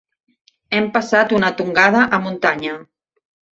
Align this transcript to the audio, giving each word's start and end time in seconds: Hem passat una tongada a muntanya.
Hem 0.77 0.87
passat 0.95 1.35
una 1.41 1.53
tongada 1.61 2.03
a 2.19 2.23
muntanya. 2.27 2.75